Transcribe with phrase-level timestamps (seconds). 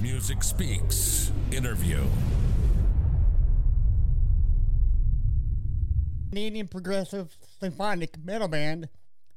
[0.00, 2.02] Music Speaks interview.
[6.30, 8.88] Canadian progressive symphonic metal band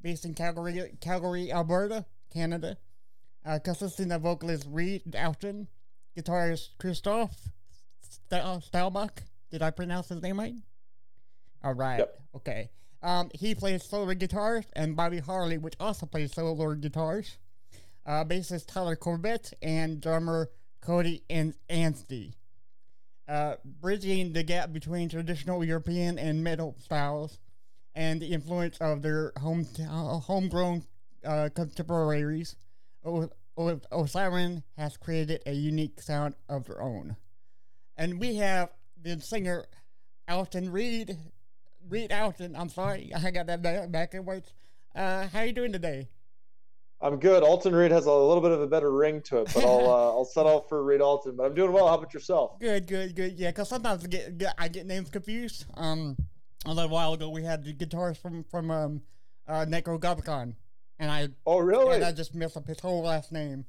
[0.01, 2.77] based in Calgary, Calgary, Alberta, Canada,
[3.45, 5.67] uh, consisting of vocalist Reed Alton,
[6.17, 7.35] guitarist Christoph
[8.01, 9.19] St- Stalbach.
[9.51, 10.55] Did I pronounce his name right?
[11.63, 11.99] All right.
[11.99, 12.21] Yep.
[12.35, 12.69] Okay.
[13.03, 17.37] Um, he plays solo guitars, and Bobby Harley, which also plays solo guitars.
[18.07, 22.35] Uh, bassist Tyler Corbett and drummer Cody An- Anstey
[23.27, 27.39] uh, bridging the gap between traditional European and metal styles
[27.95, 30.83] and the influence of their home uh, homegrown
[31.53, 32.55] contemporaries.
[33.03, 37.17] O- o- Osiren has created a unique sound of their own.
[37.97, 38.69] And we have
[39.01, 39.65] the singer
[40.29, 41.17] Alton Reed.
[41.89, 44.53] Reed Alton, I'm sorry, I got that back- backwards.
[44.95, 46.07] Uh, how are you doing today?
[46.99, 47.43] I'm good.
[47.43, 50.09] Alton Reed has a little bit of a better ring to it, but I'll uh,
[50.17, 51.35] I'll settle for Reed Alton.
[51.35, 51.87] But I'm doing well.
[51.87, 52.59] How about yourself?
[52.59, 53.37] Good, good, good.
[53.37, 55.65] Yeah, because sometimes I get, get I get names confused.
[55.75, 56.17] Um,
[56.65, 59.01] a little while ago we had the guitarist from from um
[59.47, 60.55] uh Nekrogoblikon,
[60.99, 61.95] and I Oh, really?
[61.95, 63.65] and I just messed up his whole last name.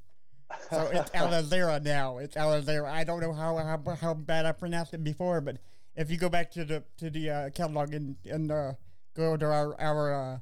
[0.71, 2.19] So it's Alazera now.
[2.19, 2.91] It's Alazera.
[2.91, 5.59] I don't know how, how how bad I pronounced it before, but
[5.97, 8.73] if you go back to the to the uh, catalog and and uh,
[9.15, 10.39] go to our our uh,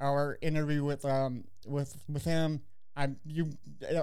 [0.00, 2.60] our interview with um with with him,
[2.96, 3.50] I you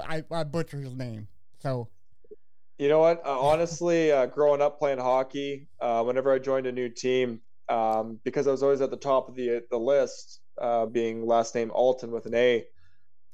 [0.07, 1.27] I I butcher his name.
[1.59, 1.89] So
[2.77, 3.25] You know what?
[3.25, 8.19] Uh, honestly, uh, growing up playing hockey, uh, whenever I joined a new team, um,
[8.23, 11.71] because I was always at the top of the the list, uh, being last name
[11.71, 12.65] Alton with an A.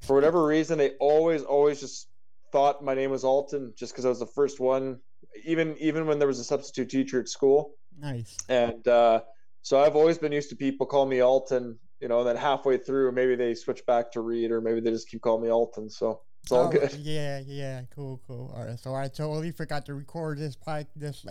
[0.02, 2.08] For whatever reason, they always always just
[2.52, 5.00] thought my name was Alton, just because I was the first one.
[5.46, 8.38] Even even when there was a substitute teacher at school, nice.
[8.50, 9.22] and uh,
[9.62, 11.78] so I've always been used to people calling me Alton.
[12.02, 14.90] You know, and then halfway through, maybe they switch back to Reed, or maybe they
[14.90, 15.88] just keep calling me Alton.
[15.90, 16.92] So it's all Oh, good.
[16.94, 18.52] Yeah, yeah, cool, cool.
[18.56, 20.56] All right, so I totally forgot to record this.
[20.56, 21.24] pod- This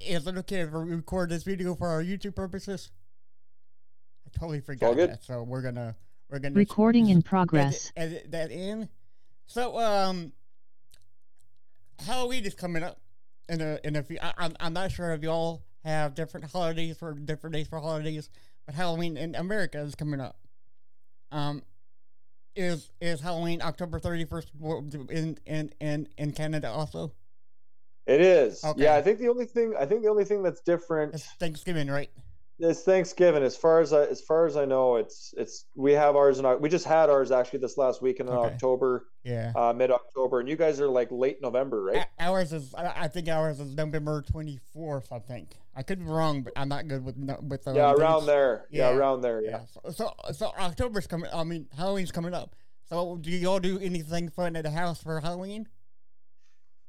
[0.00, 2.92] is it okay if we record this video for our YouTube purposes?
[4.26, 5.10] I totally forgot good.
[5.10, 5.24] that.
[5.24, 5.96] So we're gonna
[6.30, 7.92] we're gonna Recording in edit- progress.
[7.96, 8.88] Edit, that in.
[9.46, 10.32] So um,
[12.06, 13.00] Halloween is coming up
[13.48, 14.18] in a in a few.
[14.22, 18.30] I, I'm I'm not sure if y'all have different holidays for different days for holidays,
[18.66, 20.36] but Halloween in America is coming up.
[21.30, 21.62] Um,
[22.56, 24.50] is is Halloween October thirty first
[25.10, 27.12] in in in in Canada also?
[28.06, 28.62] It is.
[28.62, 28.82] Okay.
[28.82, 31.88] Yeah, I think the only thing I think the only thing that's different It's Thanksgiving,
[31.88, 32.10] right?
[32.58, 33.42] Is Thanksgiving.
[33.42, 36.60] As far as I as far as I know, it's it's we have ours in
[36.60, 38.54] we just had ours actually this last weekend in Okay.
[38.54, 39.52] October, Yeah.
[39.56, 42.06] uh, mid October, and you guys are like late November, right?
[42.20, 45.10] Ours is I think ours is November twenty fourth.
[45.12, 48.26] I think I could be wrong, but I'm not good with with the yeah, around
[48.26, 48.66] there.
[48.70, 48.90] Yeah.
[48.90, 48.96] Yeah.
[48.96, 49.42] around there.
[49.42, 49.50] Yeah.
[49.50, 49.90] Yeah.
[49.90, 51.30] So, so so October's coming.
[51.34, 52.54] I mean Halloween's coming up.
[52.88, 55.66] So do y'all do anything fun at the house for Halloween?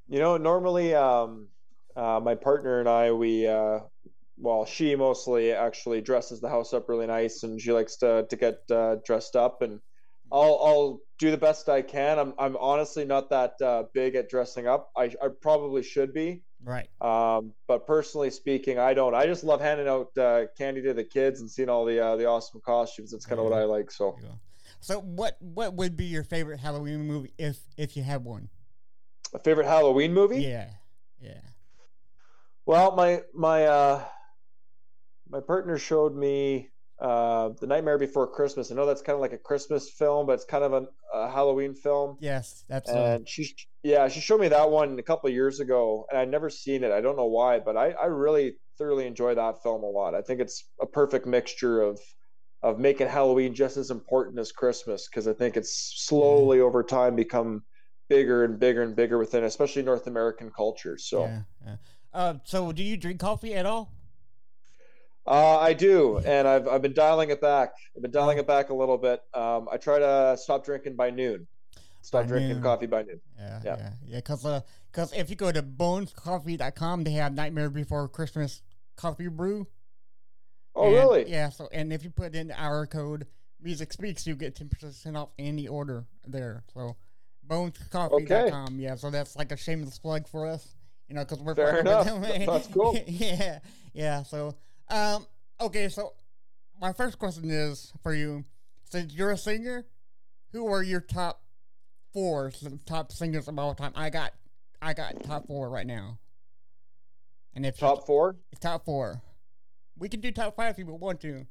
[0.08, 1.47] You know, normally, um,
[1.96, 3.80] uh, my partner and I, we, uh,
[4.38, 8.35] well, she mostly actually dresses the house up really nice, and she likes to to
[8.35, 9.79] get uh, dressed up, and
[10.31, 12.19] I'll I'll do the best I can.
[12.19, 14.91] I'm I'm honestly not that uh, big at dressing up.
[14.97, 16.90] I I probably should be, Right.
[17.01, 19.16] um, but personally speaking, I don't.
[19.16, 22.16] I just love handing out uh, candy to the kids and seeing all the uh,
[22.16, 23.12] the awesome costumes.
[23.12, 23.91] That's kind of what I like.
[23.91, 24.17] So.
[24.81, 28.50] So what what would be your favorite Halloween movie if if you had one?
[29.34, 30.41] My favorite Halloween movie?
[30.41, 30.67] Yeah.
[31.19, 31.40] Yeah.
[32.66, 34.03] Well, my my uh
[35.30, 36.69] my partner showed me
[37.00, 38.72] uh The Nightmare Before Christmas.
[38.72, 41.30] I know that's kind of like a Christmas film, but it's kind of a, a
[41.30, 42.18] Halloween film.
[42.19, 43.53] Yes, that's And she
[43.84, 46.84] yeah, she showed me that one a couple of years ago and I'd never seen
[46.84, 46.91] it.
[46.91, 50.16] I don't know why, but I I really thoroughly enjoy that film a lot.
[50.16, 51.99] I think it's a perfect mixture of
[52.64, 57.16] of making Halloween just as important as Christmas because I think it's slowly over time
[57.16, 57.64] become
[58.09, 60.97] bigger and bigger and bigger within especially North American culture.
[60.97, 61.41] So yeah.
[61.66, 61.76] yeah.
[62.14, 63.91] Uh, so do you drink coffee at all?
[65.27, 67.73] Uh, I do, and I've I've been dialing it back.
[67.95, 69.22] I've been dialing it back a little bit.
[69.33, 71.47] Um, I try to stop drinking by noon.
[72.01, 72.61] Stop By drinking noon.
[72.61, 73.19] coffee by noon.
[73.35, 73.75] Yeah, Yeah.
[73.79, 74.16] yeah, yeah.
[74.17, 74.61] Because uh,
[75.17, 78.61] if you go to bonescoffee.com, they have Nightmare Before Christmas
[78.95, 79.66] coffee brew.
[80.75, 81.31] Oh, And- really?
[81.31, 81.49] Yeah.
[81.49, 83.25] So, and if you put in our code
[83.59, 86.63] Music Speaks, you get ten percent off any order there.
[86.72, 86.95] So,
[87.47, 88.79] bonescoffee.com.
[88.79, 90.75] Yeah, so that's like a shameless plug for us,
[91.09, 92.05] you know, because we're Fair enough.
[92.05, 92.22] them.
[92.45, 92.95] That's cool.
[93.07, 93.59] yeah,
[93.93, 94.22] yeah.
[94.22, 94.55] So,
[94.90, 95.26] um,
[95.59, 96.14] okay, so
[96.82, 98.46] my first question is for you:
[98.84, 99.85] since you're a singer,
[100.52, 101.41] who are your top
[102.14, 102.52] four
[102.85, 103.91] top singers of all time?
[103.96, 104.32] I got,
[104.82, 106.20] I got top four right now.
[107.53, 108.35] And if Top four?
[108.59, 109.22] top four,
[109.97, 111.46] we can do top five if you want to,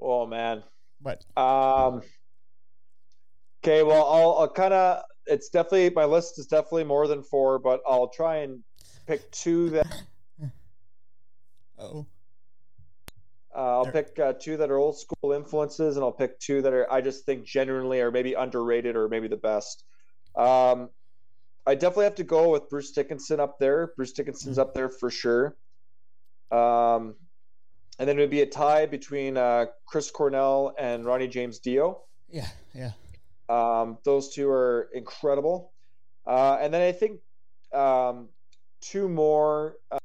[0.00, 0.62] Oh man.
[1.00, 2.02] but Um.
[3.64, 5.02] Okay, well, I'll, I'll kind of.
[5.26, 8.62] It's definitely my list is definitely more than four, but I'll try and
[9.06, 10.02] pick two that
[11.78, 12.06] oh,
[13.54, 16.60] uh, I'll There- pick uh, two that are old school influences, and I'll pick two
[16.62, 19.84] that are I just think genuinely are maybe underrated or maybe the best.
[20.36, 20.90] Um,
[21.66, 23.92] I definitely have to go with Bruce Dickinson up there.
[23.96, 25.56] Bruce Dickinson's up there for sure.
[26.50, 27.14] Um,
[27.98, 32.02] and then it would be a tie between uh, Chris Cornell and Ronnie James Dio.
[32.30, 32.90] yeah, yeah.
[33.48, 35.72] Um, those two are incredible.
[36.26, 37.20] Uh, and then I think
[37.72, 38.28] um,
[38.80, 39.98] two more, uh,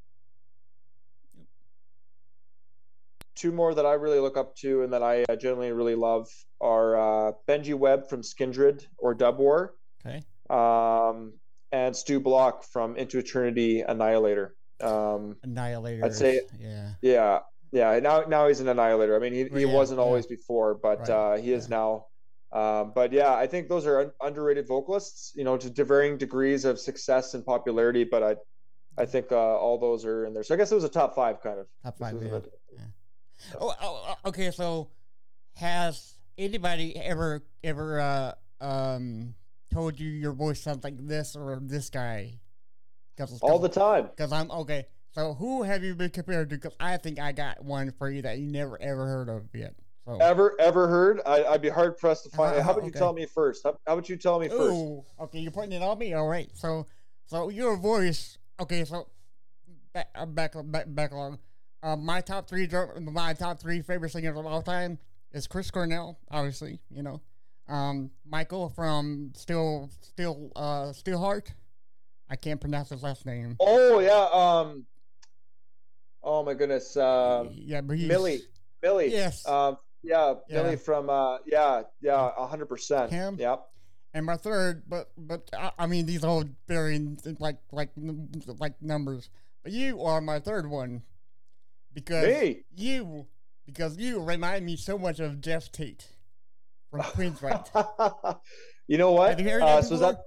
[3.39, 6.27] two more that I really look up to and that I uh, generally really love
[6.59, 6.97] are
[7.29, 9.73] uh, Benji Webb from Skindred or Dub War,
[10.05, 10.21] Okay.
[10.49, 11.33] um,
[11.71, 14.55] and Stu Block from Into Eternity Annihilator.
[14.81, 16.03] Um, Annihilator.
[16.05, 16.89] I'd say- yeah.
[17.01, 17.39] yeah,
[17.71, 17.99] yeah.
[17.99, 19.15] Now, now he's an annihilator.
[19.15, 20.03] I mean, he, he Yeah, wasn't yeah.
[20.05, 21.77] always before, but Right, uh, he is yeah.
[21.77, 22.05] now.
[22.51, 25.33] Um, but yeah, I think those are un- underrated vocalists.
[25.35, 28.03] You know, to, to varying degrees of success and popularity.
[28.05, 28.35] But I,
[28.97, 30.43] I think uh, all those are in there.
[30.43, 31.67] So I guess it was a top five kind of.
[31.83, 32.15] Top five.
[32.21, 32.37] Yeah.
[32.37, 32.41] a-
[33.59, 34.51] Oh, oh, oh, okay.
[34.51, 34.89] So,
[35.55, 39.35] has anybody ever ever uh, um
[39.71, 42.39] told you your voice sounds like this or this guy?
[43.17, 44.09] Cause, all the time.
[44.15, 44.85] Because I'm okay.
[45.11, 46.55] So, who have you been compared to?
[46.55, 49.75] Because I think I got one for you that you never ever heard of yet.
[50.05, 51.21] So, Ever ever heard?
[51.25, 52.55] I, I'd be hard pressed to find.
[52.55, 53.63] Uh, how about you tell me first?
[53.63, 55.05] How, how about you tell me first?
[55.19, 56.13] Okay, you're putting it on me.
[56.13, 56.49] All right.
[56.53, 56.87] So,
[57.25, 58.37] so your voice.
[58.59, 59.09] Okay, so
[59.93, 61.37] back uh, back back backlog.
[61.81, 62.67] Uh, my top three,
[62.99, 64.99] my top three favorite singers of all time
[65.31, 66.79] is Chris Cornell, obviously.
[66.89, 67.21] You know,
[67.67, 71.53] um, Michael from Still Still uh Steelheart.
[72.29, 73.55] I can't pronounce his last name.
[73.59, 74.27] Oh yeah.
[74.31, 74.85] Um.
[76.21, 76.97] Oh my goodness.
[76.97, 77.49] Um.
[77.53, 78.41] yeah, Millie.
[78.81, 79.11] Millie.
[79.11, 79.47] Yes.
[79.47, 79.77] Um.
[80.03, 80.35] Yeah.
[80.49, 80.63] Yeah.
[80.63, 81.09] Millie from.
[81.09, 81.37] Uh.
[81.45, 81.83] Yeah.
[82.01, 82.31] Yeah.
[82.37, 83.11] A hundred percent.
[83.11, 83.37] Him?
[83.39, 83.65] Yep.
[84.13, 87.91] And my third, but but I, I mean these all varying like like
[88.59, 89.29] like numbers.
[89.63, 91.03] But you are my third one
[91.93, 92.63] because Me.
[92.75, 93.27] you
[93.65, 96.07] because you remind me so much of Geoff Tate
[96.89, 98.39] from Queensrÿche.
[98.87, 99.29] you know what?
[99.31, 100.17] Have you heard uh, that so before?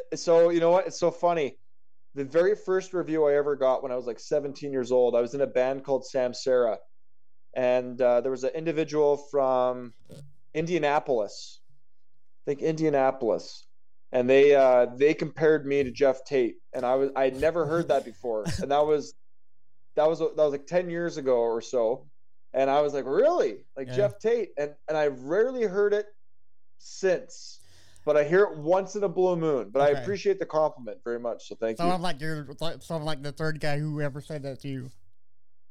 [0.00, 0.86] that so you know what?
[0.86, 1.56] It's so funny.
[2.14, 5.20] The very first review I ever got when I was like 17 years old, I
[5.20, 6.78] was in a band called Sam Sarah,
[7.54, 9.92] and uh, there was an individual from
[10.54, 11.60] Indianapolis,
[12.46, 13.66] I think Indianapolis,
[14.12, 17.66] and they uh, they compared me to Geoff Tate, and I was I had never
[17.66, 19.14] heard that before, and that was
[19.96, 22.06] that was that was like 10 years ago or so,
[22.52, 23.96] and I was like, really, like Yeah.
[23.96, 26.06] Geoff Tate, and and I've rarely heard it
[26.78, 27.60] since,
[28.04, 29.70] but I hear it once in a blue moon.
[29.70, 31.90] But I appreciate the compliment very much, so thank so you.
[31.90, 34.68] I'm like you're like so I'm like the third guy who ever said that to
[34.68, 34.90] you.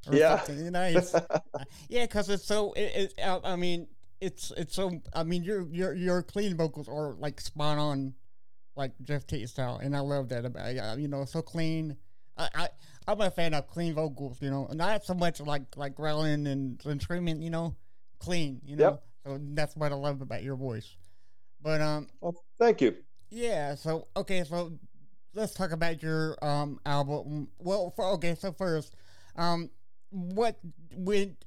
[0.07, 0.41] Or Yeah.
[0.41, 0.71] something.
[0.71, 1.15] Nice.
[1.89, 2.73] yeah, because it's so.
[2.73, 3.87] It, it, I mean,
[4.19, 5.01] it's it's so.
[5.13, 8.13] I mean, your your your clean vocals are like spot on,
[8.75, 11.95] like Geoff Tate style, and I love that about you know so clean.
[12.37, 12.69] I, I
[13.07, 16.81] I'm a fan of clean vocals, you know, not so much like like growling and,
[16.85, 17.75] and screaming, you know,
[18.19, 18.83] clean, you know.
[18.83, 19.03] Yep.
[19.25, 20.95] So that's what I love about your voice.
[21.61, 22.95] But um, well, thank you.
[23.29, 23.75] yeah.
[23.75, 24.43] So okay.
[24.43, 24.73] So
[25.33, 27.49] let's talk about your um album.
[27.57, 28.35] Well, for, okay.
[28.35, 28.95] So first,
[29.35, 29.69] um,
[30.09, 30.57] what
[30.93, 31.37] when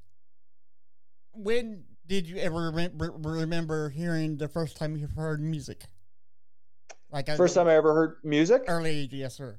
[1.32, 5.84] when did you ever remember, remember hearing the first time you heard music?
[7.10, 8.64] Like at First time I ever heard music.
[8.68, 9.58] early age, yes, sir.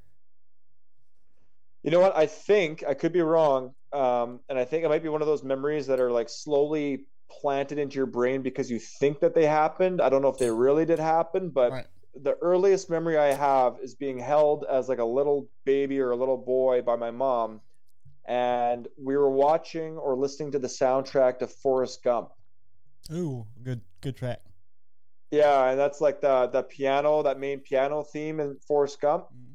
[1.87, 2.17] You know what?
[2.17, 5.25] I think I could be wrong, um, and I think it might be one of
[5.25, 9.45] those memories that are like slowly planted into your brain because you think that they
[9.45, 10.01] happened.
[10.01, 11.87] I don't know if they really did happen, but Right.
[12.13, 16.17] the earliest memory I have is being held as like a little baby or a
[16.17, 17.61] little boy by my mom,
[18.25, 22.31] and we were watching or listening to the soundtrack to Forrest Gump.
[23.13, 24.41] Ooh, good good track.
[25.31, 29.27] Yeah, and that's like the the piano, that main piano theme in Forrest Gump.
[29.33, 29.46] Mm.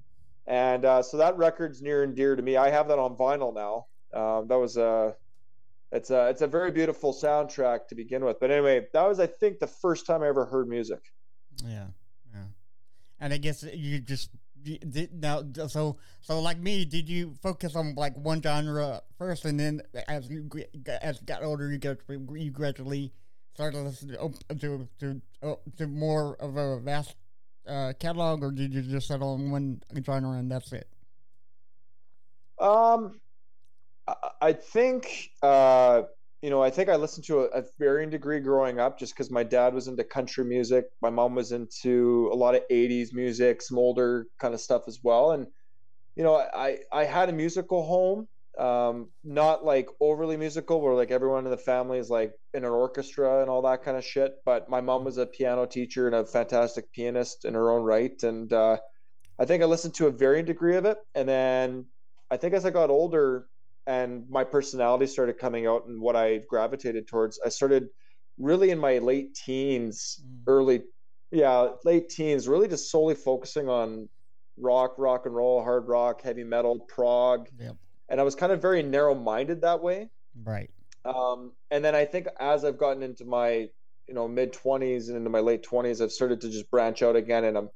[0.47, 2.57] And uh, so that record's near and dear to me.
[2.57, 3.87] I have that on vinyl now.
[4.13, 5.15] Um, that was a,
[5.91, 8.41] it's a, it's a very beautiful soundtrack to begin with.
[8.41, 11.01] But anyway, that was, I think, the first time I ever heard music.
[11.65, 11.87] Yeah,
[12.35, 12.45] yeah.
[13.21, 14.31] And I guess you just
[14.65, 15.43] you did now.
[15.69, 20.29] So so like me, did you focus on like one genre first, and then as
[20.29, 20.49] you
[21.03, 23.13] as you got older, you get you gradually
[23.55, 24.89] started listening to to
[25.41, 27.15] to, to more of a vast
[27.67, 30.89] uh, catalog, or did you just settle on one genre and that's it?
[32.59, 33.21] Um,
[34.41, 36.03] I, think uh,
[36.43, 39.31] you know, I think I listened to a, a varying degree growing up, just because
[39.31, 43.63] my dad was into country music, my mom was into a lot of '80s music,
[43.63, 45.47] some older kind of stuff as well, and
[46.17, 48.29] you know, I I had a musical home,
[48.59, 52.71] um, not like overly musical, where like everyone in the family is like in an
[52.71, 54.35] orchestra and all that kind of shit.
[54.45, 58.23] But my mom was a piano teacher and a fantastic pianist in her own right,
[58.23, 58.77] and uh,
[59.39, 61.87] I think I listened to a varying degree of it, and then
[62.31, 63.47] I think as I got older
[63.87, 67.89] and my personality started coming out and what I gravitated towards, I started
[68.39, 70.43] really in my late teens, mm.
[70.47, 70.83] early,
[71.31, 74.09] yeah, late teens, really just solely focusing on
[74.57, 77.49] rock, rock and roll, hard rock, heavy metal, prog.
[77.59, 77.77] Yep.
[78.09, 80.11] And I was kind of very narrow minded that way.
[80.45, 80.71] Right.
[81.05, 83.69] Um, and then I think as I've gotten into my,
[84.07, 87.17] you know, mid 20s and into my late 20s, I've started to just branch out
[87.17, 87.45] again.
[87.45, 87.71] And I'm,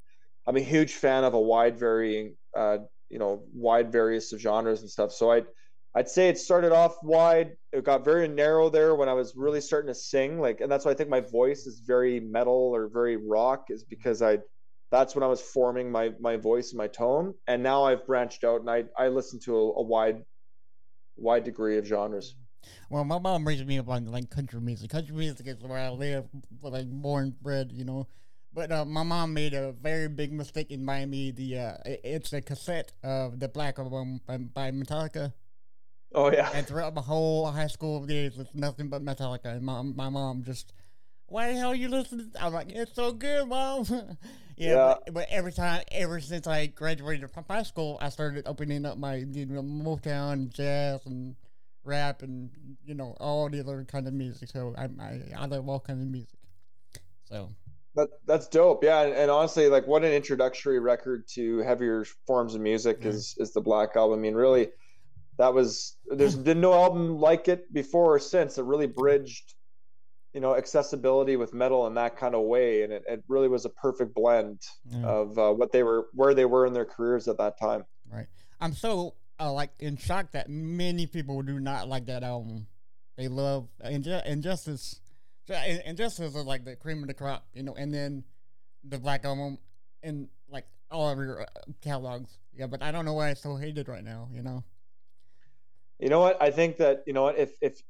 [0.46, 2.78] I'm a huge fan of a wide varying, uh,
[3.08, 5.12] you know, wide various of genres and stuff.
[5.12, 5.42] So I,
[5.94, 7.56] I'd say it started off wide.
[7.72, 10.40] It got very narrow there when I was really starting to sing.
[10.40, 13.82] Like, and that's why I think my voice is very metal or very rock, is
[13.82, 14.40] because I,
[14.90, 17.34] that's when I was forming my my voice and my tone.
[17.46, 20.24] And now I've branched out and I I listen to a, a wide,
[21.16, 22.34] wide degree of genres.
[22.90, 24.90] Well, my mom raised me up on like country music.
[24.90, 26.26] Country music is where I live,
[26.62, 28.06] like born bred, you know.
[28.52, 31.58] But uh, my mom made a very big mistake in buying me the.
[31.58, 35.32] Uh, it's a cassette of the Black Album by Metallica.
[36.14, 36.50] Oh yeah.
[36.54, 39.46] And throughout my whole high school years, it's nothing but Metallica.
[39.46, 40.72] And my my mom just,
[41.26, 42.32] why the hell you listening?
[42.40, 43.84] I'm like, it's so good, mom.
[44.56, 44.68] yeah.
[44.68, 44.94] yeah.
[45.04, 48.98] But, but, every time, ever since I graduated from high school, I started opening up
[48.98, 51.36] my you know Motown, jazz, and
[51.84, 52.50] rap, and
[52.84, 54.48] you know all the other kind of music.
[54.48, 56.38] So I I, I love all kinds of music.
[57.24, 57.50] So.
[57.94, 62.54] That, that's dope, yeah, and, and, honestly, like, what an introductory record to heavier forms
[62.54, 63.08] of music yeah.
[63.08, 64.18] is is the Black Album.
[64.18, 64.68] I mean, really,
[65.38, 68.58] that was there's been no album like it before or since.
[68.58, 69.54] It really bridged,
[70.36, 73.64] you know, accessibility with metal in that kind of way, and it, it really was
[73.64, 75.06] a perfect blend yeah.
[75.06, 77.86] of uh, what they were, where they were in their careers at that time.
[78.12, 78.26] Right.
[78.60, 82.66] I'm so uh, like in shock that many people do not like that album.
[83.16, 85.00] They love Inju- Injustice.
[85.86, 88.22] Injustice is like the cream of the crop, you know, and then
[88.84, 89.56] the Black Album
[90.02, 91.46] and like all of your uh,
[91.80, 92.36] catalogs.
[92.54, 94.64] Yeah, but I don't know why it's so hated right now, you know.
[95.98, 96.42] You know what?
[96.42, 97.80] I think that you know what if if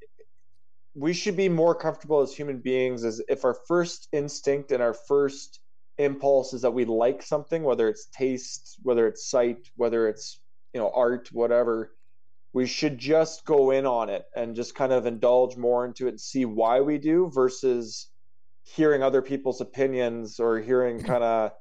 [0.97, 4.95] we should be more comfortable as human beings as if our first instinct and our
[4.95, 5.61] first
[5.99, 10.41] impulse is that we like something, whether it's taste, whether it's sight, whether it's
[10.73, 11.93] you know art, whatever.
[12.55, 16.11] We should just go in on it and just kind of indulge more into it
[16.11, 18.09] and see why we do versus
[18.63, 21.53] hearing other people's opinions or hearing kind of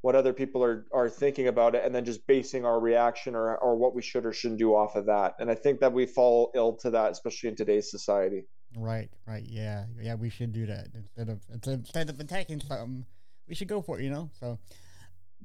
[0.00, 3.58] what other people are are thinking about it and then just basing our reaction or
[3.58, 6.06] or what we should or shouldn't do off of that and i think that we
[6.06, 8.46] fall ill to that especially in today's society
[8.76, 11.40] right right yeah yeah we should do that instead of
[11.72, 13.04] instead of attacking something
[13.48, 14.58] we should go for it you know so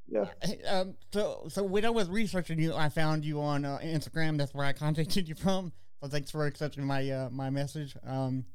[0.08, 0.25] yeah
[0.70, 4.53] um so so when i was researching you i found you on uh, instagram that's
[4.53, 8.46] where i contacted you from so thanks for accepting my uh my message um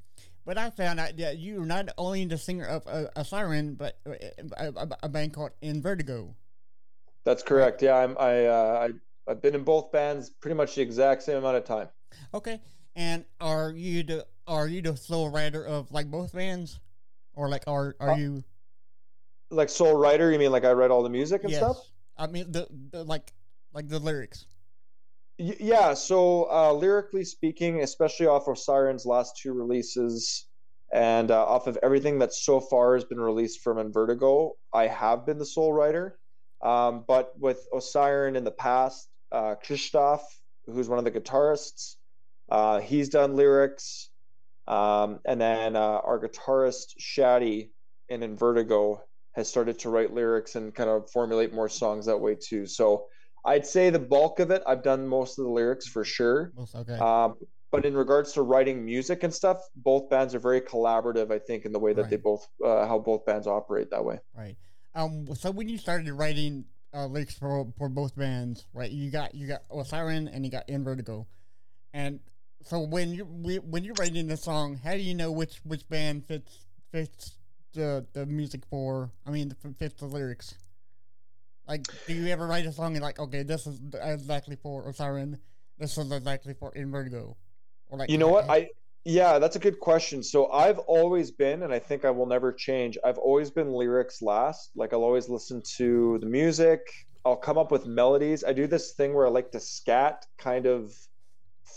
[0.44, 3.98] but I found out that you're not only the singer of a, a Siren, but
[4.06, 6.34] a, a, a, band called In Vertigo.
[7.24, 7.82] That's correct.
[7.82, 8.16] Yeah, I'm.
[8.18, 11.64] I, uh, I I've been in both bands pretty much the exact same amount of
[11.64, 11.88] time.
[12.32, 12.60] Okay,
[12.96, 16.80] and are you the are you the sole writer of like both bands,
[17.34, 18.44] or like are are uh, you
[19.50, 20.30] like sole writer?
[20.30, 21.60] You mean like I write all the music and yes.
[21.60, 21.78] stuff?
[22.18, 23.32] I mean the, the like
[23.72, 24.46] like the lyrics
[25.38, 30.44] yeah so uh, lyrically speaking especially off of siren's last two releases
[30.92, 35.24] and uh, off of everything that so far has been released from Invertigo, I have
[35.24, 36.18] been the sole writer.
[36.62, 40.20] Um, but with Osiren in the past, uh, Krzysztof,
[40.66, 41.96] who's one of the guitarists,
[42.50, 44.09] uh, he's done lyrics.
[44.66, 47.70] Um, and then uh, our guitarist, Shaddy,
[48.08, 49.00] in Invertigo,
[49.32, 52.66] has started to write lyrics and kind of formulate more songs that way too.
[52.66, 53.06] So
[53.44, 56.52] I'd say the bulk of it, I've done most of the lyrics for sure.
[56.74, 56.98] Okay.
[56.98, 57.36] Um,
[57.70, 61.30] but in regards to writing music and stuff, both bands are very collaborative.
[61.30, 62.10] I think in the way that right.
[62.10, 64.18] they both, uh, how both bands operate that way.
[64.36, 64.56] Right.
[64.94, 65.32] Um.
[65.36, 68.90] So when you started writing uh, lyrics for for both bands, right?
[68.90, 71.28] You got you got Osiren and you got In Vertigo,
[71.92, 72.18] and
[72.62, 76.26] so when you when you're writing the song, how do you know which which band
[76.26, 77.32] fits fits
[77.72, 79.10] the the music for?
[79.26, 80.54] I mean, fits the lyrics.
[81.66, 85.38] Like, do you ever write a song and like, okay, this is exactly for Osiren,
[85.78, 87.36] this is exactly for In Vertigo,
[87.88, 88.10] or like?
[88.10, 88.70] You know what I.
[89.04, 90.22] Yeah, that's a good question.
[90.22, 92.98] So I've always been, and I think I will never change.
[93.02, 94.72] I've always been lyrics last.
[94.76, 96.80] Like I'll always listen to the music.
[97.24, 98.44] I'll come up with melodies.
[98.44, 100.94] I do this thing where I like to scat kind of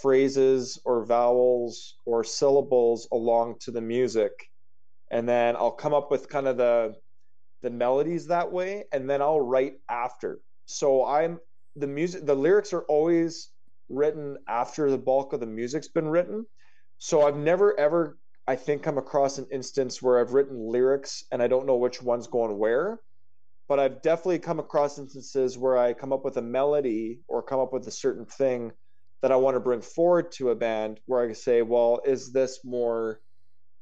[0.02, 4.32] phrases or vowels or syllables along to the music.
[5.12, 6.96] And then I'll come up with kind of the
[7.62, 10.42] the melodies that way and then I'll write after.
[10.66, 11.40] So I'm
[11.76, 13.50] the music the lyrics are always
[13.90, 16.46] written after the bulk of the music's been written
[17.04, 21.44] so I've never ever, I think, come across an instance where I've written lyrics and
[21.44, 23.02] I don't know which one's going where.
[23.68, 27.60] But I've definitely come across instances where I come up with a melody or come
[27.60, 28.72] up with a certain thing
[29.24, 32.60] that I want to bring forward to a band where I say, well, is this
[32.66, 33.22] more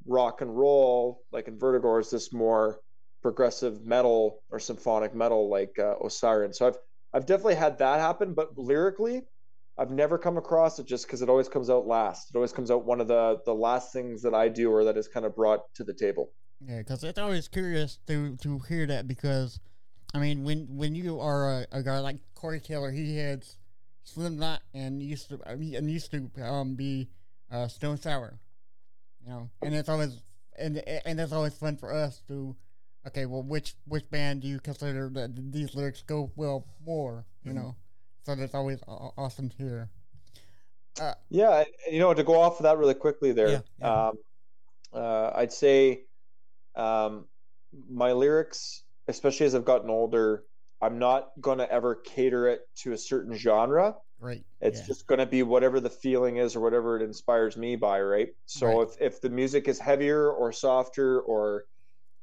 [0.05, 2.79] rock and roll like in Vertigo, or is this more
[3.23, 6.53] progressive metal or symphonic metal like uh, Osiren?
[6.53, 6.77] So I've
[7.13, 9.23] I've definitely had that happen, but lyrically,
[9.79, 12.29] I've never come across it just because it always comes out last.
[12.29, 14.95] It always comes out one of the the last things that I do or that
[14.95, 16.31] is kind of brought to the table.
[16.63, 19.59] Yeah, because it's always curious to to hear that because,
[20.13, 23.17] I mean, when when you are a, a guy like Corey Taylor, he
[24.15, 27.09] had Slipknot and used to and used to um be
[27.51, 28.39] uh, Stone Sour,
[29.23, 30.21] you know, and it's always
[30.57, 32.55] and and it's always fun for us to,
[33.07, 37.51] okay, well, which which band do you consider that these lyrics go well more, you
[37.51, 37.61] mm-hmm.
[37.61, 37.75] know?
[38.23, 39.89] so that's always awesome to hear.
[40.99, 44.07] Uh, yeah, you know, to go off of that really quickly there, yeah, yeah.
[44.07, 44.17] Um,
[44.93, 46.03] uh, I'd say
[46.75, 47.25] um,
[47.89, 50.43] my lyrics, especially as I've gotten older,
[50.81, 53.95] I'm not going to ever cater it to a certain genre.
[54.19, 54.43] Right.
[54.61, 54.85] It's yeah.
[54.87, 58.29] just going to be whatever the feeling is or whatever it inspires me by, right?
[58.45, 58.87] So right.
[58.87, 61.65] if if the music is heavier or softer or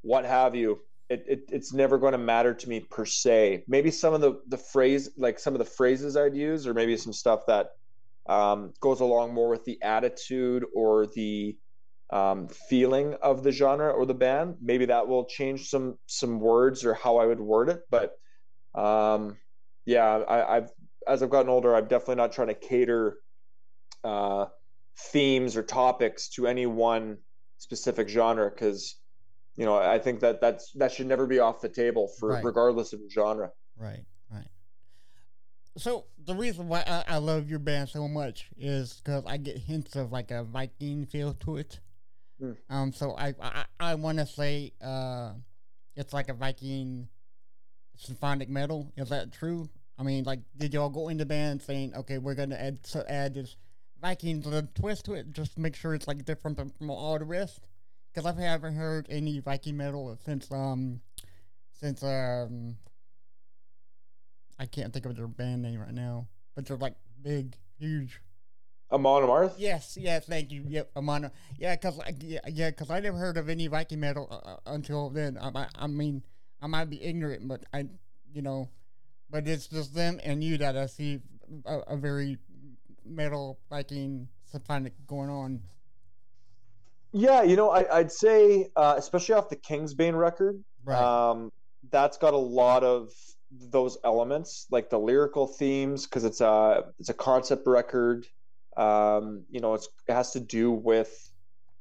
[0.03, 3.65] what have you, it, it it's never going to matter to me per se.
[3.67, 6.97] Maybe some of the the phrase, like some of the phrases I'd use, or maybe
[6.97, 7.73] some stuff that
[8.27, 11.57] um, goes along more with the attitude or the
[12.11, 14.57] um, feeling of the genre or the band.
[14.61, 17.83] Maybe that will change some some words or how I would word it.
[17.91, 18.19] But
[18.75, 19.37] um,
[19.85, 20.71] yeah, I, I've
[21.07, 23.19] as I've gotten older, I'm definitely not trying to cater
[24.05, 24.47] uh,
[24.97, 27.19] themes or topics to any one
[27.59, 28.97] specific genre because
[29.59, 32.45] you know, I think that that's that should never be off the table for right.
[32.45, 33.51] regardless of genre.
[33.77, 34.47] Right, right.
[35.77, 39.59] So the reason why I, I love your band so much is because I get
[39.59, 41.81] hints of like a Viking feel to it.
[42.41, 42.57] Mm.
[42.71, 45.33] Um, so I I, I want to say uh,
[45.97, 47.09] it's like a Viking
[47.99, 48.93] symphonic metal.
[48.97, 49.69] Is that true?
[49.99, 53.35] I mean, like, did y'all go into band saying, okay, we're gonna add so add
[53.35, 53.57] this
[54.01, 54.43] Viking
[54.75, 57.61] twist to it, just make sure it's like different from all the rest?
[58.19, 61.01] because I haven't heard any Viking metal since um
[61.73, 62.77] since um
[64.59, 68.21] I can't think of their band name right now, but they're like big, huge.
[68.91, 69.53] Amon Amarth?
[69.57, 70.65] Yes, yes, thank you.
[70.67, 71.31] Yep, Amon.
[71.59, 75.11] Yeah, because yeah, yeah, cause I never heard of any Viking metal uh, uh, until
[75.11, 75.39] then.
[75.39, 76.25] I, I, I mean,
[76.61, 77.87] I might be ignorant, but I,
[78.33, 78.69] you know,
[79.31, 81.21] but it's just them and you that I see
[81.65, 82.39] a, a very
[83.05, 85.61] metal Viking symphonic going on.
[87.13, 91.01] Yeah, you know, I, would say, uh, especially off the Kingsbane record, right.
[91.01, 91.51] um,
[91.91, 93.11] that's got a lot of
[93.51, 98.27] those elements, like the lyrical themes, because it's a it's a concept record.
[98.77, 101.28] Um, you know, it has to do with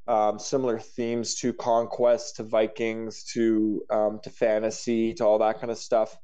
[0.07, 5.71] um, similar themes to conquest, to Vikings, to um, to fantasy, to all that kind
[5.71, 6.17] of stuff.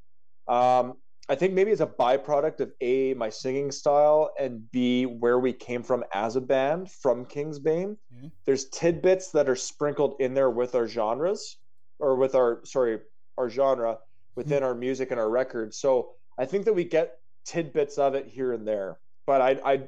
[0.47, 0.95] Um,
[1.29, 5.53] I think maybe it's a byproduct of A, my singing style, and B, where we
[5.53, 7.95] came from as a band from Kingsbane.
[8.13, 8.27] Mm-hmm.
[8.45, 11.57] There's tidbits that are sprinkled in there with our genres,
[11.99, 12.99] or with our, sorry,
[13.37, 13.99] our genre
[14.35, 14.65] within mm-hmm.
[14.65, 15.77] our music and our records.
[15.77, 18.99] So I think that we get tidbits of it here and there.
[19.25, 19.81] But I, I,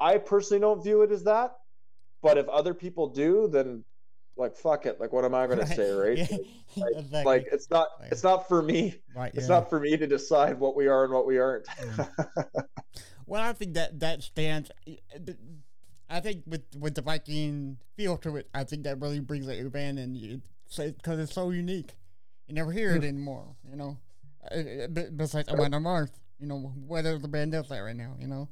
[0.00, 1.56] I personally don't view it as that.
[2.22, 3.84] But if other people do, then
[4.40, 5.00] like fuck it.
[5.00, 5.68] Like what am i going right.
[5.68, 6.18] to say right.
[6.30, 6.36] yeah.
[6.76, 7.24] like, exactly.
[7.24, 8.96] like, it's not it's not for me.
[9.14, 9.56] Right, it's yeah.
[9.56, 11.68] not for me to decide what we are and what we aren't.
[13.26, 14.72] Well i think that that stands
[16.08, 19.56] i think with with the viking feel to it i think that really brings out
[19.56, 20.42] your band and you
[20.76, 21.94] because it's so unique.
[22.48, 23.08] You never hear it hmm.
[23.08, 23.98] anymore you know?
[24.50, 28.26] Uh, uh, besides Amon Amarth you know whether the band does that right now you
[28.26, 28.48] know?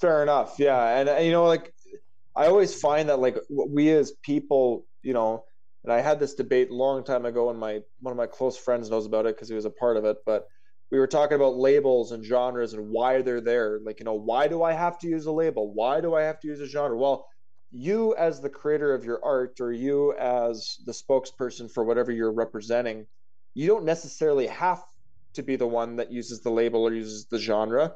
[0.00, 1.00] Fair enough yeah.
[1.00, 1.74] And you know like
[2.38, 5.44] I always find that like we as people, you know,
[5.82, 8.56] and I had this debate a long time ago, and my one of my close
[8.56, 10.18] friends knows about it because he was a part of it.
[10.24, 10.46] But
[10.92, 13.80] we were talking about labels and genres and why they're there.
[13.84, 15.74] Like, you know, why do I have to use a label?
[15.74, 16.96] Why do I have to use a genre?
[16.96, 17.26] Well,
[17.72, 22.32] you as the creator of your art, or you as the spokesperson for whatever you're
[22.32, 23.06] representing,
[23.54, 24.80] you don't necessarily have
[25.34, 27.94] to be the one that uses the label or uses the genre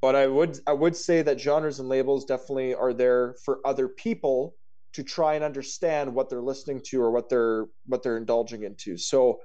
[0.00, 3.88] but I would I would say that genres and labels definitely are there for other
[3.88, 4.54] people
[4.92, 8.96] to try and understand what they're listening to or what they're what they're indulging into.
[8.96, 9.40] So,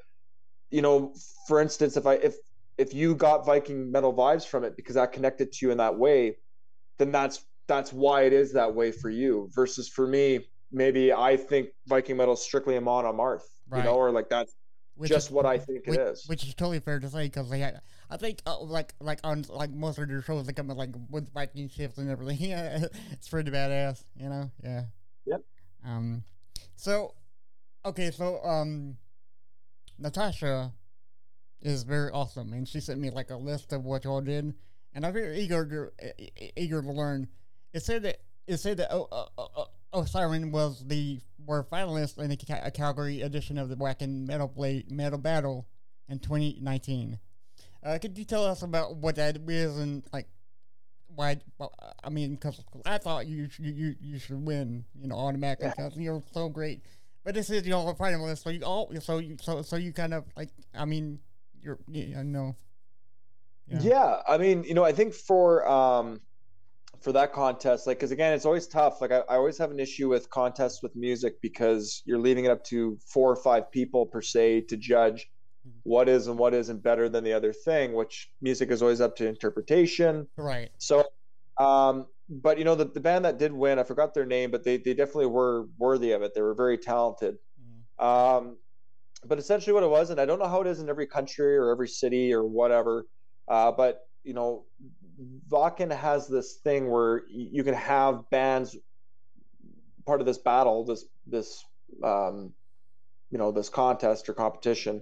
[0.69, 1.13] you know,
[1.47, 2.35] for instance, if I if
[2.77, 5.97] if you got Viking metal vibes from it because that connected to you in that
[5.97, 6.37] way,
[6.97, 9.49] then that's that's why it is that way for you.
[9.53, 13.79] Versus for me, maybe I think Viking metal is strictly Amon Amarth, right.
[13.79, 14.55] you know, or like that's
[14.95, 16.27] which just is, what I think which, it is.
[16.27, 19.45] Which is totally fair to say because they had, I think uh, like like on
[19.49, 22.37] like most of their shows they come with like with Viking shifts and everything.
[22.49, 24.51] Yeah, it's pretty badass, you know.
[24.63, 24.83] Yeah.
[25.25, 25.41] Yep.
[25.85, 26.23] Um.
[26.75, 27.13] So,
[27.85, 28.97] okay, so um,
[29.97, 30.73] Natasha
[31.61, 34.53] is very awesome, and she sent me like a list of what y'all did,
[34.93, 37.27] and I'm very eager to eager to learn.
[37.73, 42.17] It said that it said that oh, uh, uh oh Siren was the were finalists
[42.17, 45.67] in the Calgary edition of the Wacken Metal Blade Metal Battle
[46.09, 47.19] in 2019.
[47.83, 50.27] Uh, could you tell us about what that is and like
[51.15, 51.37] why?
[51.57, 55.95] Well, I mean, because I thought you you you should win, you know, automatically because
[55.97, 56.81] you're so great.
[57.23, 60.25] But this is your finalist, so you all so you so so you kind of
[60.35, 61.19] like I mean
[61.61, 62.55] you're you know.
[63.67, 63.79] Yeah.
[63.81, 66.19] yeah, I mean, you know, I think for um
[67.03, 69.01] for that contest like because again it's always tough.
[69.01, 72.51] Like I, I always have an issue with contests with music because you're leaving it
[72.51, 75.29] up to four or five people per se to judge
[75.67, 75.77] mm-hmm.
[75.83, 79.17] what is and what isn't better than the other thing which music is always up
[79.17, 80.27] to interpretation.
[80.37, 80.71] Right.
[80.77, 81.03] So
[81.59, 84.63] um but you know the, the band that did win i forgot their name but
[84.63, 86.33] they, they definitely were worthy of it.
[86.33, 87.37] They were very talented.
[87.99, 88.05] Mm.
[88.39, 88.57] um
[89.25, 91.57] but essentially what it was and i don't know how it is in every country
[91.57, 93.05] or every city or whatever
[93.49, 94.63] uh, but you know
[95.49, 98.75] Wacken has this thing where you can have bands
[100.05, 101.63] part of this battle, this this
[102.03, 102.53] um,
[103.29, 105.01] you know this contest or competition,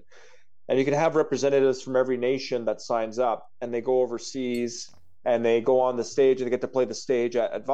[0.68, 4.92] and you can have representatives from every nation that signs up, and they go overseas
[5.26, 7.68] and they go on the stage and they get to play the stage at, at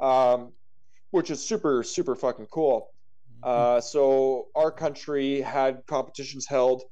[0.00, 0.52] um,
[1.10, 2.90] which is super super fucking cool.
[3.44, 3.50] Mm-hmm.
[3.50, 6.82] Uh, so our country had competitions held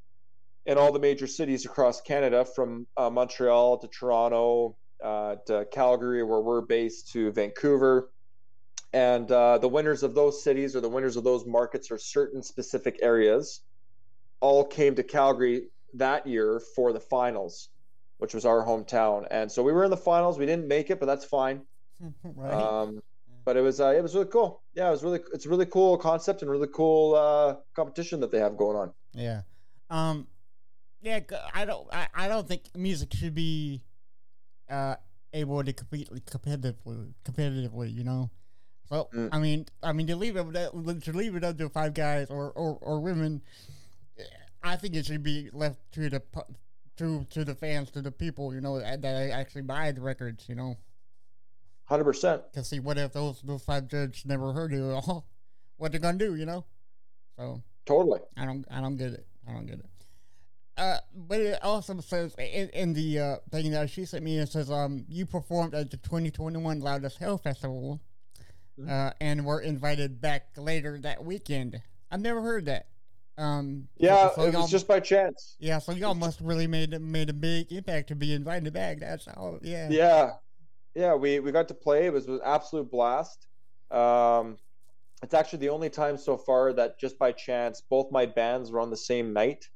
[0.66, 6.22] in all the major cities across Canada, from uh, Montreal to Toronto uh, to Calgary,
[6.22, 8.10] where we're based, to Vancouver.
[8.92, 12.42] And uh, the winners of those cities or the winners of those markets or certain
[12.42, 13.62] specific areas
[14.40, 17.70] all came to Calgary that year for the finals,
[18.18, 19.26] which was our hometown.
[19.30, 20.38] And so we were in the finals.
[20.38, 21.62] We didn't make it, but that's fine.
[22.24, 22.52] right.
[22.52, 23.02] Um,
[23.44, 24.62] but it was uh, it was really cool.
[24.74, 28.30] Yeah, it was really it's a really cool concept and really cool uh, competition that
[28.30, 28.92] they have going on.
[29.14, 29.42] Yeah.
[29.90, 30.26] Um,
[31.02, 31.20] yeah,
[31.52, 31.86] I don't.
[31.92, 33.82] I, I don't think music should be
[34.70, 34.96] uh,
[35.32, 37.12] able to compete competitively.
[37.24, 38.30] Competitively, you know.
[38.88, 39.28] So mm.
[39.32, 42.50] I mean, I mean to leave it to leave it up to five guys or,
[42.52, 43.42] or, or women.
[44.62, 46.22] I think it should be left to the
[46.98, 50.48] to to the fans, to the people, you know, that, that actually buy the records,
[50.48, 50.76] you know.
[51.84, 52.42] Hundred percent.
[52.54, 55.26] Cause see, what if those those five judges never heard it at all?
[55.78, 56.64] What they're gonna do, you know?
[57.36, 58.20] So totally.
[58.36, 58.64] I don't.
[58.70, 59.26] I don't get it.
[59.48, 59.86] I don't get it.
[60.76, 64.48] Uh, but it also says in, in the uh, thing that she sent me, it
[64.48, 68.00] says um you performed at the 2021 Loud As Hell Festival,
[68.80, 68.90] mm-hmm.
[68.90, 71.80] uh, and were invited back later that weekend.
[72.10, 72.86] I've never heard that.
[73.38, 75.56] Um, yeah, so, so it was just by chance.
[75.58, 79.00] Yeah, so y'all must really made made a big impact to be invited back.
[79.00, 79.58] That's all.
[79.62, 79.88] Yeah.
[79.90, 80.30] Yeah,
[80.94, 81.14] yeah.
[81.14, 82.06] We we got to play.
[82.06, 83.46] It was, an absolute blast.
[83.90, 84.58] Um,
[85.22, 88.80] it's actually the only time so far that just by chance both my bands were
[88.80, 89.68] on the same night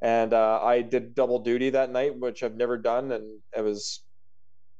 [0.00, 4.00] and uh, I did double duty that night, which I've never done, and it was,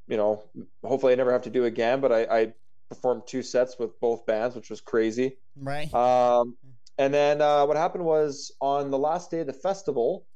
[0.06, 0.42] you know,
[0.84, 2.00] hopefully I never have to do again.
[2.00, 2.52] But I, I
[2.88, 5.36] performed two sets with both bands, which was crazy.
[5.56, 5.92] Right.
[5.94, 6.56] Um,
[6.98, 10.26] and then uh, what happened was on the last day of the festival,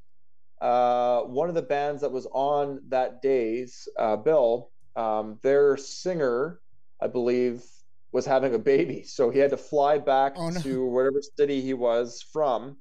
[0.60, 6.60] uh, one of the bands that was on that day's uh, bill, um, their singer,
[7.00, 7.62] I believe,
[8.10, 10.60] was having a baby, so he had to fly back oh, no.
[10.60, 12.76] to whatever city he was from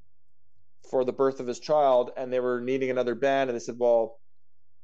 [0.89, 3.75] for the birth of his child, and they were needing another band, and they said,
[3.77, 4.19] "Well,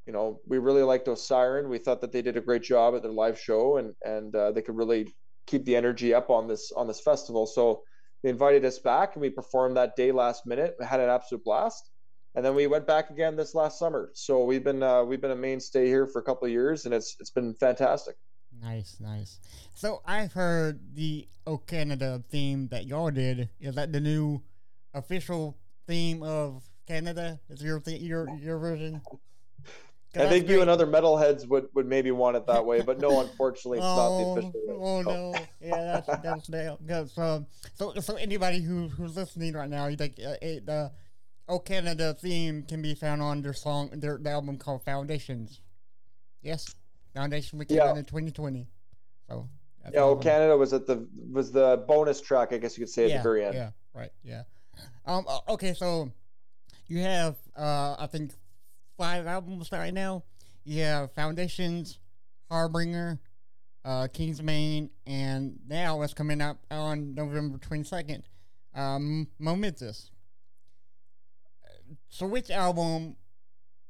[0.06, 1.70] you know, we really liked Osiren.
[1.70, 4.52] We thought that they did a great job at their live show, and and uh,
[4.52, 5.14] they could really
[5.46, 7.84] keep the energy up on this on this festival." So
[8.22, 10.76] they invited us back, and we performed that day last minute.
[10.80, 11.92] We had an absolute blast,
[12.36, 14.12] and then we went back again this last summer.
[14.14, 16.94] So we've been uh, we've been a mainstay here for a couple of years, and
[16.94, 18.16] it's it's been fantastic.
[18.62, 19.40] Nice, nice.
[19.74, 23.50] So I've heard the O Canada theme that y'all did.
[23.60, 24.42] Is that the new
[24.94, 27.40] official theme of Canada?
[27.50, 29.02] Is your th- your your version?
[30.16, 30.56] I think great.
[30.56, 33.88] you and other metalheads would, would maybe want it that way, but no, unfortunately, it's
[33.88, 34.54] oh, not the oh, official.
[34.68, 34.76] Way.
[34.80, 37.12] Oh no, yeah, that's that's nailed.
[37.12, 40.92] So, so so anybody who who's listening right now, you think uh, it, the
[41.48, 45.62] "Oh Canada" theme can be found on their song, their, their album called Foundations.
[46.44, 46.76] Yes.
[47.14, 47.90] Foundation we came Yeah.
[47.90, 48.68] out in 2020.
[49.30, 49.50] So
[49.92, 50.16] Yeah, oh.
[50.16, 53.18] Canada was at the was the bonus track, I guess you could say, at yeah,
[53.18, 53.56] the very end.
[53.56, 54.12] Yeah, right.
[54.24, 54.44] Yeah.
[55.06, 55.26] Um.
[55.28, 56.12] uh, Okay, so
[56.88, 58.32] you have uh, I think
[58.98, 60.24] five albums right now.
[60.66, 62.00] You have Foundations,
[62.50, 63.20] Harbinger,
[63.84, 68.24] uh, Kingsman, and now it's coming up on November 22nd.
[68.74, 70.10] Um, Momentous.
[72.10, 73.16] So, which album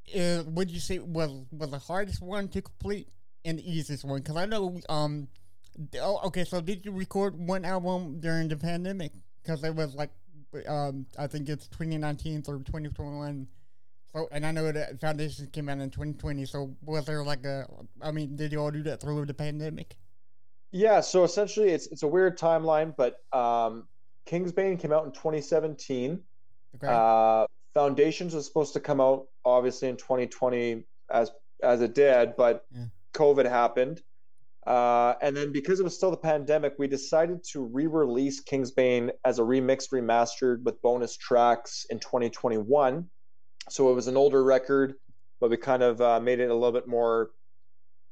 [0.07, 3.09] is, would you say was was the hardest one to complete
[3.45, 4.19] and the easiest one?
[4.21, 5.27] Because I know, um,
[6.01, 6.43] oh, okay.
[6.43, 9.11] So, did you record one album during the pandemic?
[9.41, 10.09] Because it was like,
[10.67, 13.47] um, I think it's 2019 through 2021.
[14.11, 16.45] So, and I know that Foundation came out in 2020.
[16.45, 17.65] So, was there like a?
[18.01, 19.95] I mean, did you all do that through the pandemic?
[20.71, 23.87] Yeah, so essentially it's it's a weird timeline, but um
[24.25, 26.19] Kingsbane came out in 2017.
[26.75, 26.87] Okay.
[26.89, 32.65] Uh Foundations was supposed to come out obviously in 2020 as as it did, but
[32.75, 32.85] Yeah.
[33.13, 34.01] COVID happened.
[34.65, 39.39] Uh, and then because it was still the pandemic, we decided to re-release Kingsbane as
[39.39, 43.07] a remixed, remastered with bonus tracks in 2021.
[43.69, 44.95] So it was an older record,
[45.39, 47.31] but we kind of uh, made it a little bit more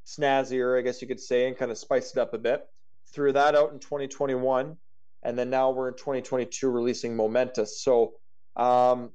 [0.06, 2.66] snazzier, I guess you could say, and kind of spiced it up a bit.
[3.14, 4.76] Threw that out in 2021,
[5.24, 7.82] and then now we're in 2022 releasing Momentous.
[7.82, 8.14] So,
[8.56, 9.12] um,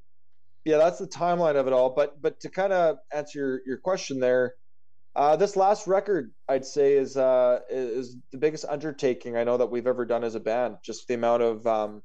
[0.65, 1.91] yeah, that's the timeline of it all.
[1.91, 4.55] But but to kind of answer your, your question there,
[5.17, 9.71] uh, this last record I'd say is uh, is the biggest undertaking I know that
[9.71, 10.77] we've ever done as a band.
[10.83, 12.03] Just the amount of um,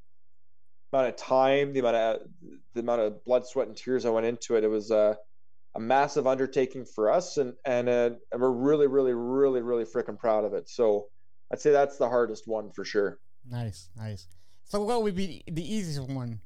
[0.94, 2.22] amount of time, the amount of
[2.74, 4.64] the amount of blood, sweat, and tears I went into it.
[4.64, 5.16] It was uh,
[5.76, 10.18] a massive undertaking for us, and and, uh, and we're really, really, really, really freaking
[10.18, 10.70] proud of it.
[10.70, 11.08] So
[11.52, 13.20] I'd say that's the hardest one for sure.
[13.46, 14.28] nice, nice.
[14.64, 16.40] So, what would be the easiest one?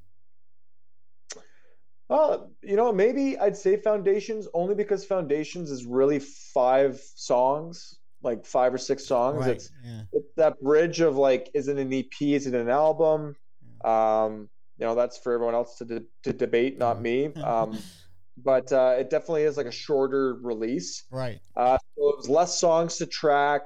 [2.08, 8.46] Well, you know, maybe I'd say Foundations only because Foundations is really five songs, like
[8.46, 9.40] five or six songs.
[9.40, 9.56] Right.
[9.56, 10.02] It's, yeah.
[10.12, 12.12] it's that bridge of like, is it an EP?
[12.20, 13.34] Is it an album?
[13.84, 17.32] Um, you know, that's for everyone else to de- to debate, not me.
[17.34, 17.78] Um,
[18.36, 21.04] but uh, it definitely is like a shorter release.
[21.10, 21.40] right.
[21.56, 23.62] Uh, so it was less songs to track.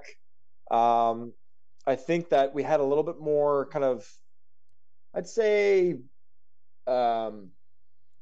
[0.70, 1.32] Um,
[1.86, 4.08] I think that we had a little bit more kind of,
[5.14, 5.96] I'd say,
[6.86, 7.50] um,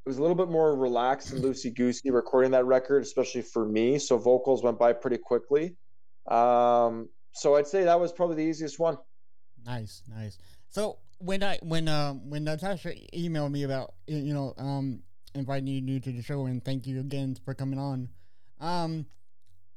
[0.09, 3.99] was a little bit more relaxed and loosey goosey recording that record, especially for me.
[3.99, 5.75] So vocals went by pretty quickly.
[6.25, 8.97] Um, so I'd say that was probably the easiest one.
[9.67, 10.39] Nice, nice.
[10.71, 15.03] So when I when um when Natasha emailed me about you know um
[15.35, 18.09] inviting you new to the show and thank you again for coming on,
[18.59, 19.05] um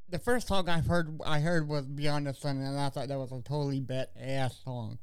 [0.08, 3.18] the first song I heard I heard was Beyond the Sun and I thought that
[3.18, 4.98] was a totally bet ass song.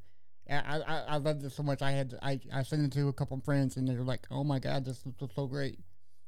[0.50, 1.82] I, I I loved it so much.
[1.82, 4.44] I had I I sent it to a couple friends and they were like, "Oh
[4.44, 5.80] my god, this is so great."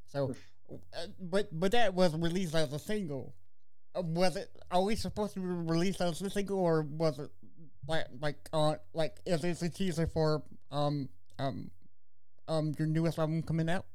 [0.07, 0.35] So,
[0.71, 3.33] uh, but but that was released as a single.
[3.95, 4.49] Uh, was it?
[4.69, 7.29] Are we supposed to be released as a single, or was it
[7.87, 11.71] like like uh like is this a teaser for um um
[12.47, 13.85] um your newest album coming out?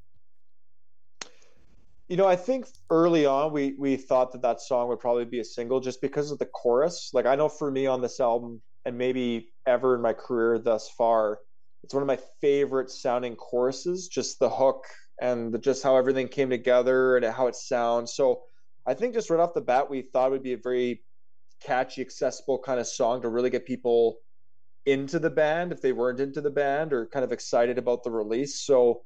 [2.08, 5.40] You know, I think early on we we thought that that song would probably be
[5.40, 7.10] a single just because of the chorus.
[7.12, 10.88] Like I know for me on this album and maybe ever in my career thus
[10.96, 11.40] far,
[11.82, 14.08] it's one of my favorite sounding choruses.
[14.08, 14.84] Just the hook
[15.20, 18.14] and the, just how everything came together and how it sounds.
[18.14, 18.42] So
[18.86, 21.02] I think just right off the bat we thought it would be a very
[21.62, 24.18] catchy, accessible kind of song to really get people
[24.86, 28.10] into the band if they weren't into the band or kind of excited about the
[28.10, 28.60] release.
[28.64, 29.02] So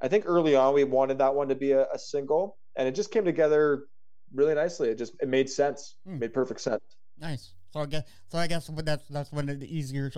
[0.00, 2.96] I think early on we wanted that one to be a, a single, and it
[2.96, 3.84] just came together
[4.34, 4.88] really nicely.
[4.88, 6.18] It just it made sense, Hmm.
[6.18, 6.82] made perfect sense.
[7.18, 7.54] Nice.
[7.72, 8.38] So I guess so.
[8.38, 10.10] I guess that's that's one of the easier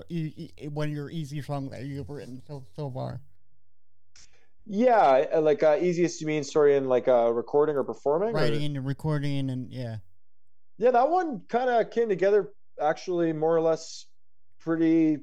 [0.71, 3.21] one of your easy songs that you've written so so far.
[4.67, 8.31] Yeah, uh, like uh, easiest you mean story in like uh, recording or performing?
[8.31, 9.97] or- Writing and recording and yeah.
[10.79, 12.51] Yeah, that one kind of came together
[12.83, 14.07] actually more or less
[14.59, 15.19] pretty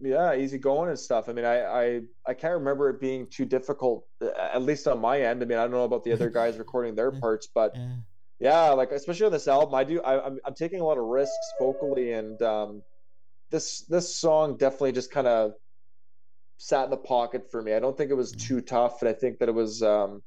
[0.00, 1.28] yeah, easy going and stuff.
[1.28, 5.00] I mean, I, I I can't remember it being too difficult uh, at least on
[5.00, 5.42] my end.
[5.42, 7.88] I mean, I don't know about the other guys recording their parts, but Yeah.
[8.40, 11.04] Yeah, like especially on this album, I do I I'm I'm taking a lot of
[11.04, 12.82] risks vocally and um
[13.50, 15.52] this this song definitely just kind of
[16.58, 17.74] sat in the pocket for me.
[17.74, 20.22] I don't think it was too tough and I think that it was um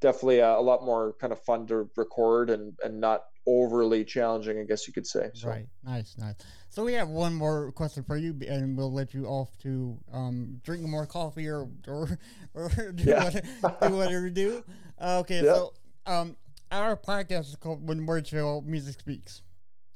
[0.00, 4.58] definitely a, a lot more kind of fun to record and and not overly challenging,
[4.58, 5.28] I guess you could say.
[5.34, 5.48] So.
[5.48, 5.66] Right.
[5.84, 6.36] Nice, nice.
[6.70, 10.60] So we have one more question for you, and we'll let you off to um,
[10.64, 12.18] drink more coffee or or,
[12.54, 13.24] or do, Yeah.
[13.60, 14.64] what, do whatever you do.
[14.98, 15.54] Uh, okay, Yeah.
[15.54, 15.72] so
[16.06, 16.36] um,
[16.70, 19.42] our podcast is called When Word Show Music Speaks,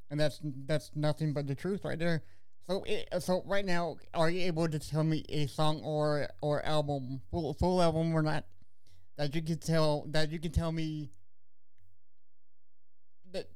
[0.09, 2.23] and that's that's nothing but the truth right there.
[2.67, 6.65] So it, so right now, are you able to tell me a song or or
[6.65, 8.45] album, full full album or not,
[9.17, 11.09] that you can tell that you can tell me
[13.31, 13.47] that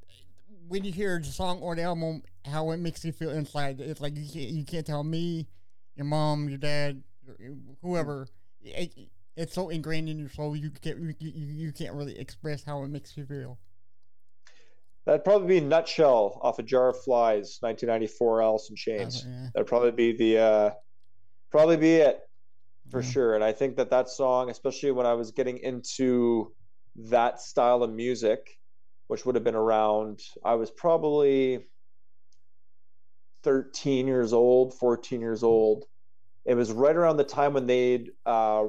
[0.68, 3.80] when you hear the song or the album, how it makes you feel inside.
[3.80, 5.48] It's like you can't you can't tell me,
[5.96, 7.04] your mom, your dad,
[7.82, 8.28] whoever.
[8.62, 8.94] It,
[9.36, 10.56] it's so ingrained in your soul.
[10.56, 13.58] You can't you, you, can't really express how it makes you feel.
[15.06, 19.26] That'd probably be Nutshell off a Jar of Flies, 1994, Alice in Chains.
[19.26, 19.48] Uh, yeah.
[19.54, 20.72] That'd probably be the uh,
[21.52, 22.20] probably be it
[22.90, 23.10] for Yeah.
[23.10, 23.36] sure.
[23.36, 26.54] And I think that that song, especially when I was getting into
[26.96, 28.58] that style of music,
[29.08, 31.66] which would have been around, I was probably
[33.44, 35.86] 13 years old, 14 years old.
[36.46, 38.66] It was right around the time when they'd uh,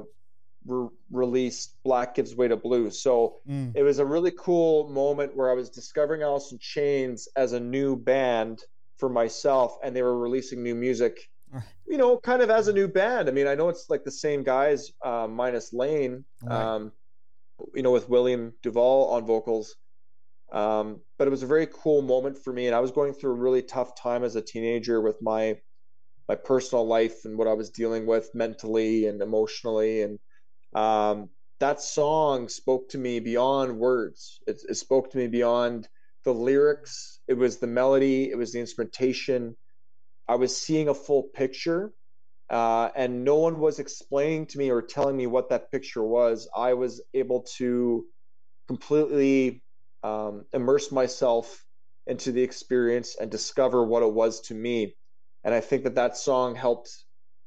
[0.65, 2.89] re- released Black Gives Way to Blue.
[2.91, 3.71] So Mm.
[3.75, 7.59] it was a really cool moment where I was discovering Alice in Chains as a
[7.59, 8.63] new band
[8.97, 11.29] for myself, and they were releasing new music.
[11.87, 13.29] You know, kind of as a new band.
[13.29, 16.25] I mean, I know it's like the same guys, uh, minus Lane.
[16.41, 16.61] Right.
[16.63, 16.91] Um,
[17.75, 19.75] you know, with William Duvall on vocals.
[20.51, 23.31] Um, but it was a very cool moment for me, and I was going through
[23.31, 25.61] a really tough time as a teenager with my
[26.27, 30.17] my personal life and what I was dealing with mentally and emotionally, and
[30.75, 34.39] um, that song spoke to me beyond words.
[34.47, 35.87] It, it spoke to me beyond
[36.25, 37.21] the lyrics.
[37.27, 38.29] It was the melody.
[38.29, 39.55] It was the instrumentation.
[40.27, 41.93] I was seeing a full picture,
[42.49, 46.49] uh, and no one was explaining to me or telling me what that picture was.
[46.55, 48.05] I was able to
[48.67, 49.63] completely
[50.03, 51.63] um, immerse myself
[52.07, 54.95] into the experience and discover what it was to me.
[55.43, 56.91] And I think that that song helped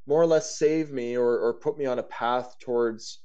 [0.09, 3.21] more or less save me or, or put me on a path towards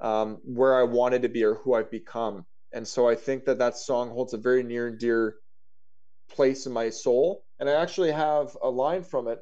[0.00, 2.44] um, where I wanted to be or who I've become.
[2.72, 5.36] And so I think that that song holds a very near and dear
[6.28, 7.44] place in my soul.
[7.60, 9.38] And I actually have a line from it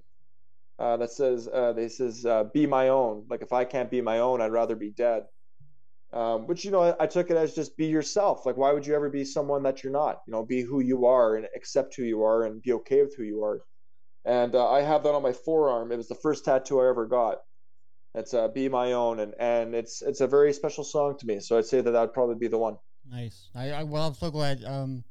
[0.78, 3.24] uh, that says, uh, "This says, uh, be my own.
[3.30, 5.24] Like if I can't be my own, I'd rather be dead."
[6.12, 8.44] Um, which you know, I, I took it as just be yourself.
[8.44, 10.20] Like why would you ever be someone that you're not?
[10.26, 13.16] You know, be who you are and accept who you are and be okay with
[13.16, 13.62] who you are.
[14.24, 15.92] And uh, I have that on my forearm.
[15.92, 17.38] It was the first tattoo I ever got.
[18.14, 21.40] It's uh, "Be My Own," and and it's it's a very special song to me.
[21.40, 22.76] So I'd say that that would probably be the one.
[23.08, 23.48] Nice.
[23.54, 24.64] I, I well, I'm so glad.
[24.64, 25.04] Um,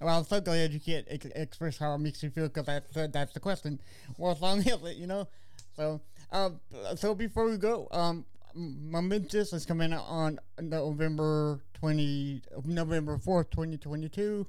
[0.00, 2.96] well, I'm so glad you can't ex- express how it makes you feel because that's
[2.96, 3.80] uh, that's the question.
[4.16, 4.96] What song is it?
[4.96, 5.28] You know.
[5.74, 6.60] So, um,
[6.96, 13.78] so before we go, um, Momentous is coming out on November twenty, November fourth, twenty
[13.78, 14.46] twenty two,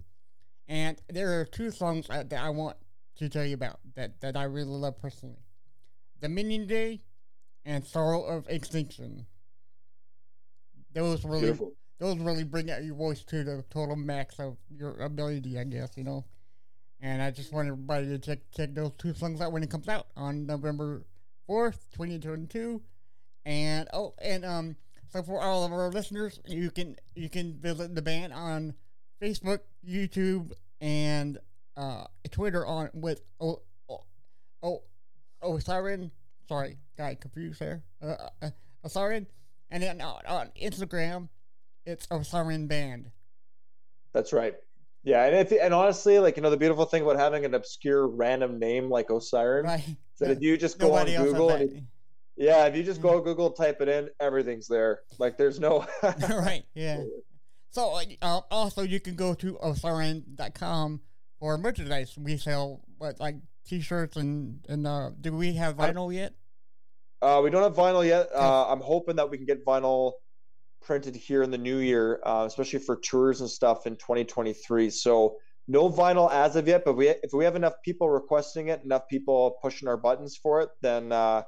[0.68, 2.76] and there are two songs that I want
[3.18, 5.44] to tell you about that that I really love personally:
[6.20, 7.02] "The Minion Day"
[7.66, 9.26] and "Sorrow of Extinction."
[10.94, 11.74] Those really Beautiful.
[12.00, 15.92] those really bring out your voice to the total max of your ability, I guess,
[15.96, 16.26] you know.
[17.02, 19.90] And I just want everybody to check check those two songs out when it comes
[19.90, 21.04] out on November
[21.48, 22.82] fourth, twenty twenty two.
[23.46, 24.76] And oh, and um,
[25.10, 28.74] so for all of our listeners, you can you can visit the band on
[29.22, 31.40] Facebook, YouTube, and
[31.78, 34.04] uh, Twitter on with oh oh
[34.62, 34.84] oh,
[35.42, 36.12] oh Siren.
[36.48, 37.84] Sorry, got confused there.
[38.02, 38.50] Uh, uh,
[38.86, 39.26] Osiren,
[39.72, 41.30] and then on, on Instagram,
[41.86, 43.12] it's Osiren Band.
[44.14, 44.56] That's right.
[45.04, 48.08] Yeah, and if and honestly, like you know, the beautiful thing about having an obscure
[48.08, 49.88] random name like Osiren Right.
[49.88, 51.88] is that if you just go on Google, and
[52.38, 55.02] yeah, if you just go Google, type it in, everything's there.
[55.20, 55.86] Like there's no.
[56.30, 57.04] right, yeah.
[57.72, 61.02] So uh, also you can go to osiren.com
[61.44, 62.18] for merchandise.
[62.18, 63.36] We sell what like
[63.68, 66.34] t-shirts and and uh, do we have I- vinyl yet?
[67.22, 68.30] Uh, we don't have vinyl yet.
[68.34, 70.14] Uh, I'm hoping that we can get vinyl
[70.82, 74.90] printed here in the new year, uh, especially for tours and stuff in 2023.
[74.90, 75.36] So
[75.68, 79.10] no vinyl as of yet, but we if we have enough people requesting it, enough
[79.10, 81.44] people pushing our buttons for it, then uh,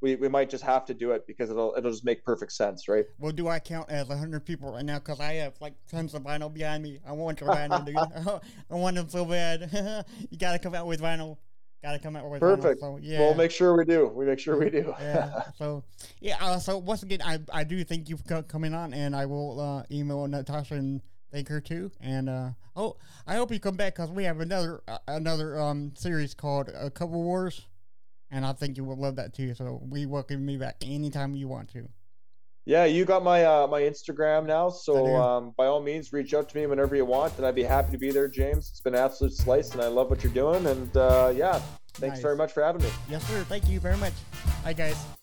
[0.00, 2.88] we we might just have to do it because it'll it'll just make perfect sense,
[2.88, 3.04] right?
[3.18, 4.98] Well, do I count as hundred people right now?
[4.98, 7.00] Because I have like tons of vinyl behind me.
[7.06, 7.96] I want your vinyl, dude.
[8.70, 10.04] I want them so bad.
[10.30, 11.36] you gotta come out with vinyl.
[11.82, 12.82] Gotta come out with Perfect.
[12.82, 12.98] vinyl.
[12.98, 13.20] So yeah.
[13.20, 14.08] We'll make sure we do.
[14.08, 14.94] We make sure we do.
[15.00, 15.44] yeah.
[15.56, 15.84] So
[16.20, 16.36] yeah.
[16.40, 19.26] Uh, so once again, I I do thank you for co- coming on, and I
[19.26, 21.90] will uh, email Natasha and thank her too.
[22.00, 25.92] And uh, oh, I hope you come back because we have another uh, another um
[25.94, 27.66] series called A Couple Wars,
[28.30, 29.54] and I think you will love that too.
[29.54, 31.88] So we welcome me back anytime you want to.
[32.66, 36.48] Yeah, you got my uh, my Instagram now, so um, by all means, reach out
[36.50, 38.68] to me whenever you want, and I'd be happy to be there, James.
[38.68, 40.66] It's been an absolute slice, and I love what you're doing.
[40.66, 41.60] And uh, yeah,
[41.94, 42.22] thanks Nice.
[42.22, 42.90] very much for having me.
[43.08, 43.44] Yes, sir.
[43.44, 44.12] Thank you very much.
[44.62, 45.19] Bye, guys.